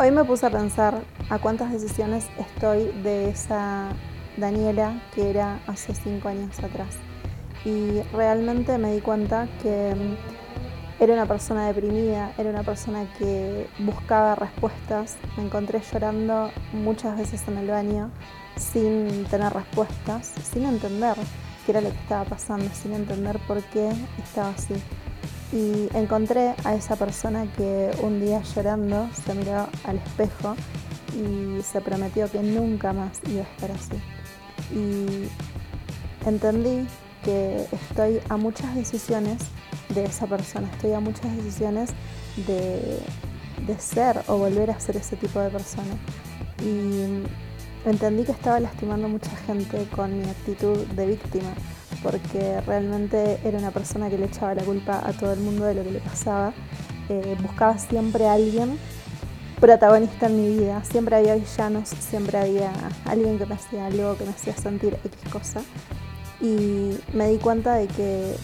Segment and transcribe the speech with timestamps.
[0.00, 3.88] Hoy me puse a pensar a cuántas decisiones estoy de esa
[4.36, 6.94] Daniela que era hace cinco años atrás.
[7.64, 9.92] Y realmente me di cuenta que
[11.00, 15.16] era una persona deprimida, era una persona que buscaba respuestas.
[15.36, 18.12] Me encontré llorando muchas veces en el baño
[18.56, 21.16] sin tener respuestas, sin entender
[21.66, 23.90] qué era lo que estaba pasando, sin entender por qué
[24.22, 24.74] estaba así.
[25.52, 30.54] Y encontré a esa persona que un día llorando se miró al espejo
[31.14, 33.96] y se prometió que nunca más iba a estar así.
[34.74, 35.28] Y
[36.26, 36.86] entendí
[37.24, 39.38] que estoy a muchas decisiones
[39.88, 41.90] de esa persona, estoy a muchas decisiones
[42.46, 43.00] de,
[43.66, 45.96] de ser o volver a ser ese tipo de persona.
[46.62, 47.24] Y
[47.88, 51.54] entendí que estaba lastimando a mucha gente con mi actitud de víctima,
[52.02, 55.74] porque realmente era una persona que le echaba la culpa a todo el mundo de
[55.74, 56.52] lo que le pasaba.
[57.08, 58.78] Eh, buscaba siempre a alguien
[59.60, 60.82] protagonista en mi vida.
[60.84, 62.72] Siempre había villanos, siempre había
[63.04, 65.62] alguien que me hacía algo, que me hacía sentir X cosa.
[66.40, 68.34] Y me di cuenta de que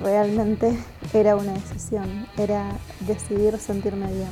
[0.00, 0.78] realmente
[1.14, 4.30] era una decisión, era decidir sentirme bien.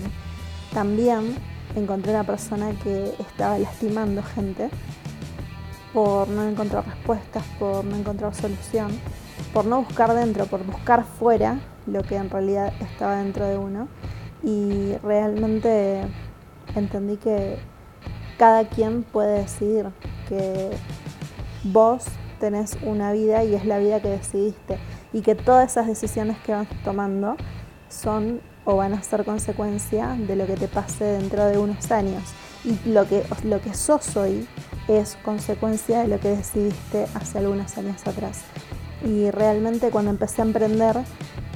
[0.72, 1.36] También
[1.74, 4.68] encontré una persona que estaba lastimando gente
[5.92, 8.90] por no encontrar respuestas, por no encontrar solución,
[9.52, 13.88] por no buscar dentro, por buscar fuera lo que en realidad estaba dentro de uno.
[14.42, 16.02] Y realmente
[16.74, 17.58] entendí que
[18.38, 19.90] cada quien puede decidir,
[20.28, 20.70] que
[21.64, 22.04] vos
[22.40, 24.78] tenés una vida y es la vida que decidiste
[25.12, 27.36] y que todas esas decisiones que vas tomando
[27.88, 32.22] son o van a ser consecuencia de lo que te pase dentro de unos años.
[32.64, 34.48] Y lo que, lo que sos hoy
[34.88, 38.42] es consecuencia de lo que decidiste hace algunos años atrás.
[39.04, 40.96] Y realmente cuando empecé a emprender,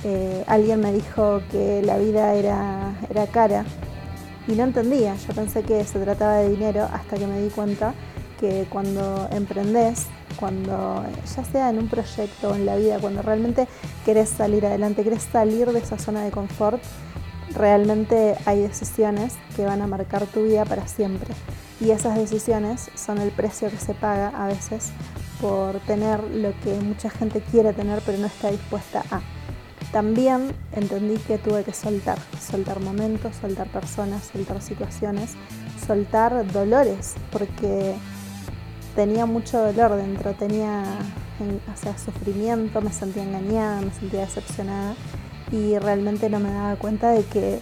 [0.04, 3.64] eh, alguien me dijo que la vida era, era cara
[4.48, 5.14] y no entendía.
[5.26, 7.94] Yo pensé que se trataba de dinero hasta que me di cuenta
[8.38, 10.06] que cuando emprendes,
[10.38, 11.04] cuando
[11.34, 13.66] ya sea en un proyecto o en la vida, cuando realmente
[14.04, 16.82] querés salir adelante, querés salir de esa zona de confort,
[17.54, 21.34] realmente hay decisiones que van a marcar tu vida para siempre.
[21.80, 24.92] Y esas decisiones son el precio que se paga a veces
[25.40, 29.20] por tener lo que mucha gente quiere tener pero no está dispuesta a.
[29.92, 35.34] También entendí que tuve que soltar, soltar momentos, soltar personas, soltar situaciones,
[35.86, 37.94] soltar dolores, porque
[38.94, 40.82] tenía mucho dolor dentro, tenía
[41.38, 44.94] o sufrimiento, me sentía engañada, me sentía decepcionada
[45.52, 47.60] y realmente no me daba cuenta de que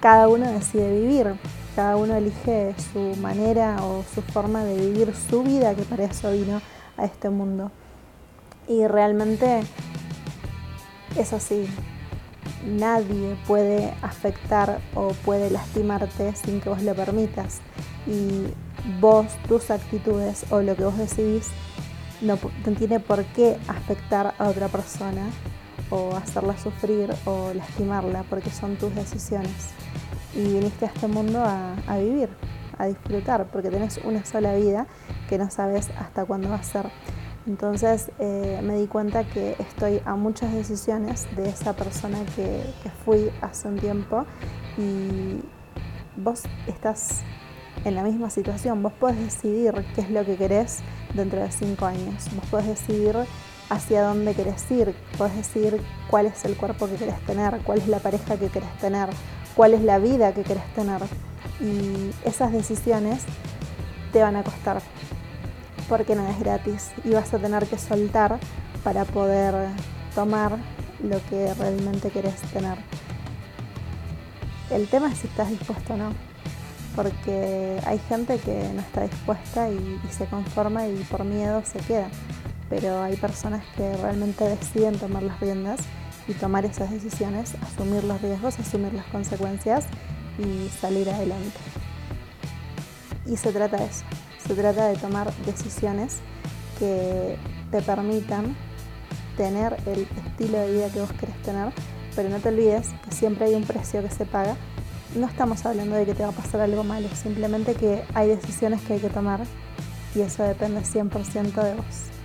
[0.00, 1.34] cada uno decide vivir,
[1.78, 6.32] cada uno elige su manera o su forma de vivir su vida, que para eso
[6.32, 6.60] vino
[6.96, 7.70] a este mundo.
[8.66, 9.60] Y realmente
[11.16, 11.68] es así,
[12.66, 17.60] nadie puede afectar o puede lastimarte sin que vos lo permitas.
[18.08, 18.52] Y
[19.00, 21.46] vos, tus actitudes o lo que vos decidís
[22.20, 22.38] no,
[22.76, 25.30] tiene por qué afectar a otra persona
[25.90, 29.70] o hacerla sufrir o lastimarla porque son tus decisiones.
[30.34, 32.28] Y viniste a este mundo a, vivir,
[32.78, 34.86] a disfrutar, porque tenés una sola vida
[35.28, 36.90] que no sabes hasta cuándo va a ser.
[37.46, 42.90] Entonces eh, me di cuenta que estoy a muchas decisiones de esa persona que, que
[43.04, 44.26] fui hace un tiempo
[44.76, 45.40] y
[46.16, 47.22] vos estás
[47.84, 48.82] en la misma situación.
[48.82, 50.80] Vos podés decidir qué es lo que querés
[51.14, 52.28] dentro de cinco años.
[52.34, 53.16] Vos podés decidir
[53.70, 54.94] hacia dónde querés ir.
[55.16, 58.72] Podés decidir cuál es el cuerpo que querés tener, cuál es la pareja que querés
[58.78, 59.08] tener,
[59.58, 61.02] cuál es la vida que querés tener.
[61.60, 63.24] Y esas decisiones
[64.12, 64.80] te van a costar
[65.88, 68.38] porque no es gratis y vas a tener que soltar
[68.84, 69.54] para poder
[70.14, 70.58] tomar
[71.02, 72.78] lo que realmente querés tener.
[74.70, 76.12] El tema es si estás dispuesto o no
[76.94, 82.08] porque hay gente que no está dispuesta y, se conforma y por miedo se queda,
[82.70, 85.80] pero hay personas que realmente deciden tomar las riendas
[86.28, 89.86] y tomar esas decisiones, asumir los riesgos, asumir las consecuencias
[90.38, 91.58] y salir adelante.
[93.26, 94.04] Y se trata de eso,
[94.46, 96.18] se trata de tomar decisiones
[96.78, 97.36] que
[97.70, 98.56] te permitan
[99.36, 101.72] tener el estilo de vida que vos querés tener,
[102.14, 104.56] pero no te olvides que siempre hay un precio que se paga
[105.14, 108.82] no estamos hablando de que te va a pasar algo malo, simplemente que hay decisiones
[108.82, 109.40] que hay que tomar
[110.14, 112.17] y eso depende 100% de vos.